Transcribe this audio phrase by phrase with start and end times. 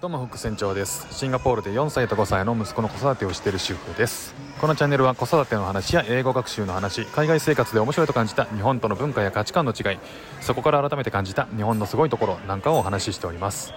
[0.00, 1.08] どうも副船長です。
[1.10, 4.32] シンガポールで4歳と5歳の息子の子育てをしている主婦です。
[4.60, 9.98] このチャンネルは子育ての話や英語学習の話海外生活で面白いと感じた日本との文化や価値観の違い
[10.40, 13.72] そこから改めて感じた日本のすごいところなんかをお話ししております。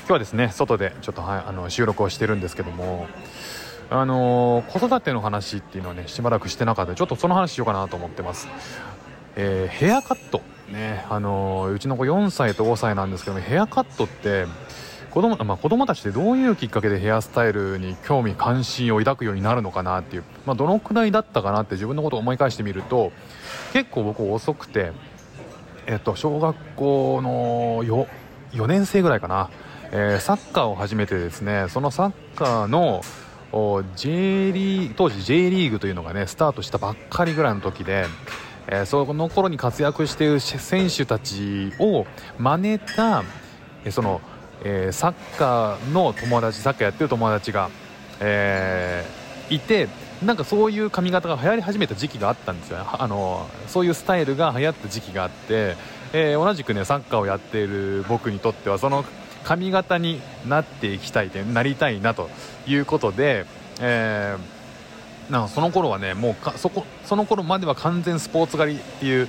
[0.00, 3.06] 今日はですね外でちょっとはあの収録をしてるんですけども
[3.88, 6.96] あのー、子育ての話っていうのはねしばらくしてなかった。
[6.96, 8.48] ちょっとその話しようかなと思ってます。
[9.36, 10.42] えー、ヘアカット。
[10.72, 14.46] ねあのー、うちの子4歳と5歳なんですけどもヘアカットって
[15.10, 23.12] 子供,、まあ、子供たちってどういうきっかけでヘアスタイルに興味関心を抱くようになるのかなっていう、まあ、どのくらいだったかなって自分のことを思い返してみると
[23.72, 24.92] 結構僕遅くて、
[25.86, 28.06] えっと、小学校の 4,
[28.52, 29.50] 4年生ぐらいかな、
[29.90, 33.02] えー、サッカーを始めてですねそのサッカーの
[33.96, 38.06] J リー当時 J リーグというのがねスタートしたばっかりぐらいの時で、
[38.68, 42.06] えー、その頃に活躍している選手たちを
[42.38, 43.24] 真似た
[43.90, 44.20] その
[44.64, 47.70] えー、サッカーの友達サッカーやってる友達が、
[48.20, 49.88] えー、いて
[50.22, 52.84] なんかそういう髪型が流行り始めた時期があったんですよね。
[52.86, 55.76] あのそういうスタイルが流行った時期があって、
[56.12, 59.04] えー、同じくねサッカーをやっている僕にとってはその
[59.44, 62.28] 髪型になっていきたいなりたいなと
[62.66, 63.46] いうことで、
[63.80, 69.28] えー、なんその頃はねもうそこその頃までは完全スポーツ狩りっていう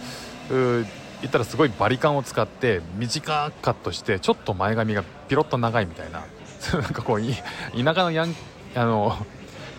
[1.21, 6.23] 言ったらすごいバリカンを使って短くカットしてちょっと前髪がピロッと長いみたいな。
[6.73, 8.35] なんかこう田舎のヤン
[8.75, 9.25] あの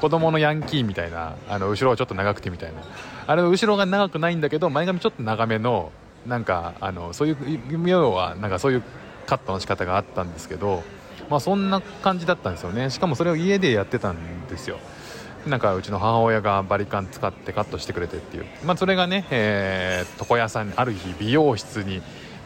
[0.01, 2.83] 子供のヤンキーみたいなあの後ろはちょっと長くてみたいな。
[3.27, 5.93] あれ後ろが長くないんだけど前髪ちょっと長めの
[6.27, 8.83] なんかあのそういう要はなんかそういう
[9.27, 10.83] カットの仕方があったんですけど
[11.31, 12.91] まあそんな感じだったんですよね。
[12.91, 14.79] しかもそれを家でやってたんですよ。
[15.47, 22.03] なんかうちの母親がバリカン使ってカットしてくれてっていう、まあ、それがね、えー、床屋さんにある日美容室に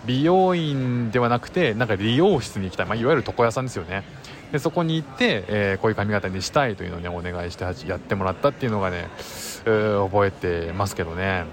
[0.06, 4.04] 美容院ではなくてなんか理容室に行きたい、まあ、いわゆる床屋さんですよね。
[4.52, 9.08] でそこに行って、えー、こういう髪型にしたいというのを、ね、お願いしてやってもらったっていうのがね、
[9.64, 11.44] えー、覚えてますけどね。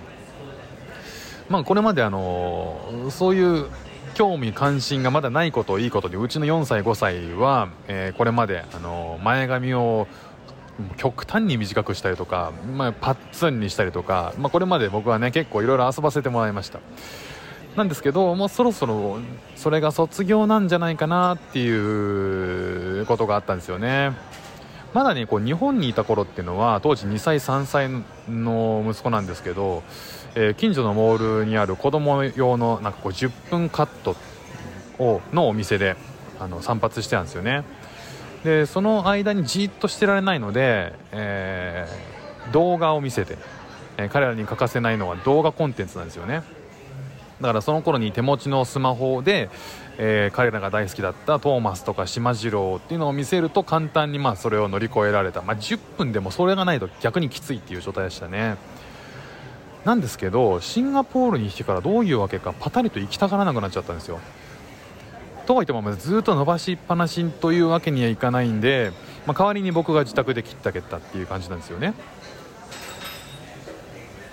[1.49, 3.67] まあこれまであの、そういう
[4.13, 10.07] 興味関心がまだないことをいいことでうちの4歳5歳は、えー、これまで、あの前髪を
[10.97, 16.79] 極端に短くしたりとか、まあ、パッツンにしたりとか、まあ、これまで僕はね結構いろいろ遊ばせてもらいました。
[17.75, 19.17] なんですけどもうそろそろ
[19.55, 24.11] それが卒業なんじゃないかなっていうことがあったんですよね。
[24.93, 27.89] まだねこう日本にいた頃っていうのは当時2歳3歳
[28.29, 29.81] の息子なんですけど、
[30.35, 34.15] えー、近所のモールにある子供用のなんかこう10分カット
[34.99, 35.95] をのお店で
[36.39, 37.63] あの散髪してたんですよね。
[38.43, 43.37] でその間にじっとしてられないので、えー、動画を見せて、
[43.97, 46.43] えー、彼らに欠かせないのは動画コンテンツなんですよね。
[47.41, 49.49] だからその頃に手持ちのスマホで、
[49.97, 58.55] えー、彼らが大好きだったトーマスとか島次郎っていうのを見せると簡単にまあそれを乗り越えられた、まあ、10分でもそれがないと逆にきついっていう状態でしたね。
[59.83, 64.19] なんですけどシンガポールに来てからどういうわけかパタリと行きたがらなくなっちゃったんですよ。
[65.45, 68.91] とはいってもずっと伸ばしっぱなしというわけにはいかないんで、
[69.25, 71.93] まあ、代わりに僕が自宅で切ったけったっていう感じなんですよね。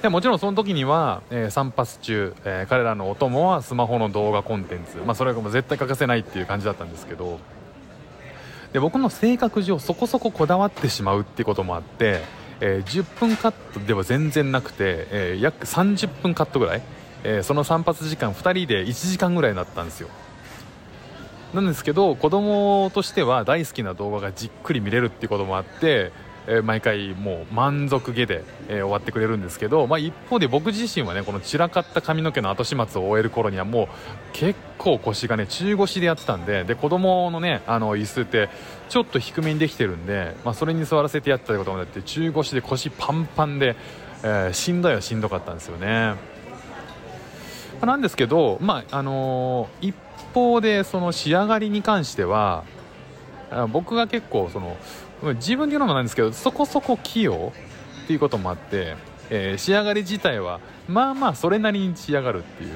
[0.03, 7.39] でもちろんその時には、えー、散髪中、えー、彼らのお供はスマホの動画コンテンツ、まあ、それがもう絶対欠かせないっていう感じだったんですけど。
[8.73, 12.21] で僕の性格上そこそここだわってしまうってこともあって、
[12.61, 16.83] えー、10分カットでは全然なくて、えー、約30分カットぐらい、
[17.25, 20.09] えー、その散髪時間2人で1時間ぐらいになったんですよ。
[21.55, 26.13] なんですけど子供としては大好きな動画がじっくり見れるっていうこともあって、
[26.47, 33.89] えー、毎回もう満足げで、えー、終わってくれるんですけど、まあ、一方で僕自身はねこの散らかった髪の毛の後始末を終える頃にはもう
[34.33, 38.49] 結構腰がね中腰でやってたんでで子供のねあの椅子って
[38.89, 43.75] ちょっと低めにできてるんで、まあ、それに座らせてやったこともあって中腰で腰パンパンで、
[44.23, 46.15] えー、しんどいはしんどかったんですよね。
[47.87, 49.95] なんですけど、まああのー、一
[50.35, 52.65] 方でその仕上がりに関しては
[53.73, 54.77] 僕が結構その
[55.35, 57.53] 自分で言うのもなんですけどそこそこ器用
[58.05, 58.97] っていうこともあって、
[59.29, 62.71] えー、仕上がり自体はまあまあそれなりに仕上がるっていう。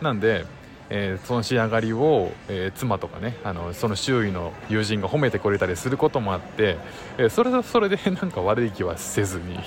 [0.00, 0.46] なんで、
[0.90, 6.78] えー、その仕上がりを、えー、妻とかねあのその周囲の友人が褒めてくれたりすることもあって、
[7.18, 9.58] えそれはそれでなんか悪い気はせずに。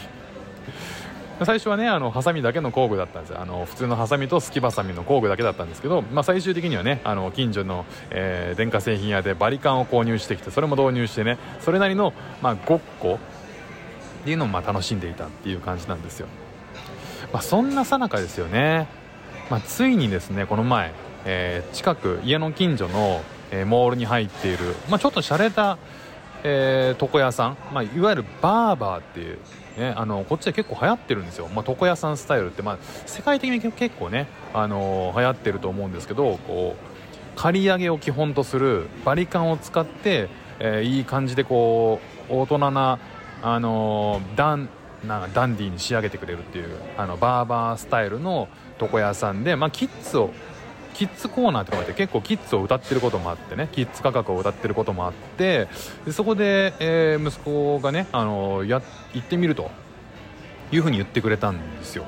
[1.45, 3.41] 最初はねあのハサミだけの工具だったんですよ。
[3.41, 13.19] あの普通のハサミとすきばさみの工具だけだったんですけど、まあ、最終的にはねあの近所の、えー、電化製品屋でバリカンを購入してきてそれも導入してねそれなりの、まあ、ごっこ
[14.21, 16.27] っていうのをまあ楽しんでいたっていう感じなんですよ、
[17.33, 18.87] まあ、そんなさなかですよね、
[19.49, 20.93] まあ、ついにですねこの前、
[21.25, 23.21] えー、近く家の近所の
[23.51, 25.77] えー、モールに入っている、まあ、ちょっと洒落た、
[26.43, 29.37] えー、床屋さん、まあ、いわゆるバーバーっていう、
[29.77, 40.29] ね、あのこっちで結構流行ってるんですよ、まあ、床屋さんスタイルって、まあ、世界的に結構ね、あのー、流行ってると思うんですけどこう刈り上げを基本とするバリカンを使って、
[40.59, 41.99] えー、いい感じでこ
[42.29, 42.99] う大人な、
[43.41, 44.69] あのー、ダン
[45.05, 48.47] なダンディーに仕上げてくれるっていうあのバーバースタイルの
[48.79, 50.31] 床屋さんで、まあ、キッズを
[50.93, 55.67] キッズコーナーとかって結構キッズを歌ってることもあってねキッズ価格を歌ってることもあって
[56.05, 58.81] でそこで、えー、息子がねあのや
[59.13, 59.71] 行ってみると
[60.71, 62.05] いうふうに言ってくれたんですよ。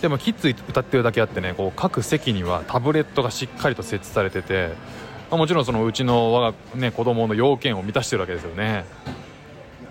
[0.00, 4.72] でもキッズ歌ってるだけあってねこう各席にはタブレットがしっかりと設置されてて、
[5.30, 8.84] もちろんそのうちの我が、ね、子供の要件を満たしてるわけですよね。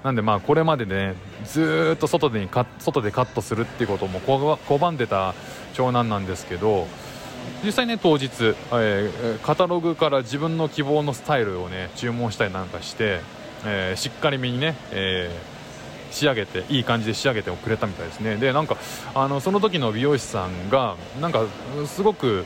[0.04, 1.16] なんでまあこれまでね
[1.46, 2.48] ずっと外で
[2.78, 5.34] 外でカットするっていうことも拒んでた
[5.74, 6.88] 長男なんですけど
[7.64, 8.30] 実際ね当日、
[8.74, 13.22] えー、カタログから自分の希望のスタイルをね注文したりなんかして、
[13.66, 18.78] えー、しっかりめにね、えー、仕上げていい感じで仕上げてくれたみたいですねでなんか
[19.14, 21.46] あのその時の美容師さんがなんか
[21.88, 22.46] すごく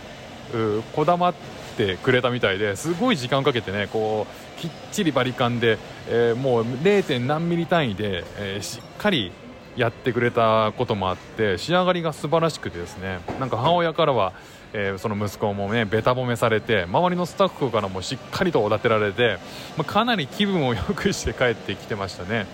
[0.96, 1.34] こだまっ
[1.78, 4.25] てくれたみたいですごい時間をかけてねこ
[4.57, 7.19] うきっちりバリカンで、えー、もう 0.
[7.19, 9.31] 何ミリ単位で、えー、しっかり
[9.75, 14.34] やってくれたこともあって仕上がりが素晴らしくてですねなんか母親からは
[14.74, 19.39] えー、その息子もねべた褒めされて周りのスタッフからもしっかりとおだてられて、
[19.77, 22.45] まあ、かなり気分を良くして帰ってきてましたね。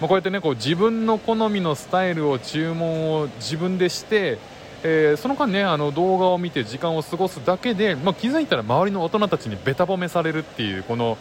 [0.00, 4.38] まあ、こうやってねこう自分の好みのスタイルを注文を自分でして、
[4.82, 11.16] えー、その間ねあの動画を見て時間を過ごすだけで、まあ、気づいたら周りの大人たちにべた褒めされるっていうこの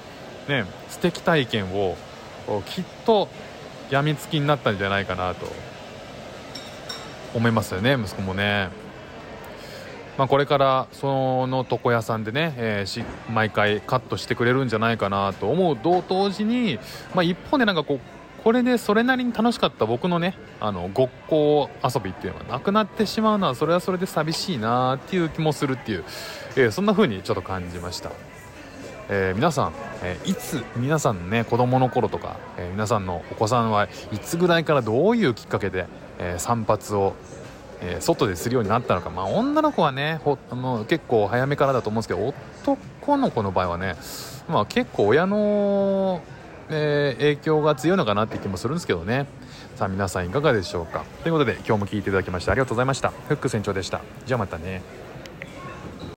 [0.49, 1.95] ね素敵体験を
[2.65, 3.29] きっと
[3.89, 5.47] やみつきになったんじゃないかなと
[7.33, 8.84] 思いますよね息子もね。
[10.17, 16.79] まあ、これからその床屋さんでね、えー、し毎回カットしてくれるんじゃないかなと思うと同時に、
[17.13, 17.99] まあ、一方でなんかこう
[18.45, 26.05] これでそれなりに楽しかった僕のねあのごっこ遊びっていうのがなくなってしまうのはそれはそれで寂しいなっていう気もするっていう、
[26.55, 28.11] えー、そんな風にちょっと感じました。
[29.09, 29.73] えー、皆さん、
[30.03, 35.87] えー、いつ皆さんのね子供の頃とか、えー、皆さんのお子さんはいつぐらいからどういうきっかけで、
[36.19, 37.15] え散髪を
[37.85, 43.95] えー、外でするようになったのか、まあ、女の子はねほもう結構早めからだと思うんですけど男の子の場合はね、
[44.49, 46.21] まあ、結構親の、
[46.69, 49.27] えー、影響が強いのかなって気もするんですけどね。
[49.75, 51.03] さあ皆さんいかがでしょうか。
[51.23, 53.09] ということで今日も聞いていただきましてありがとうございました。
[53.09, 54.01] フック船長でした。
[54.25, 55.04] じゃあまたね。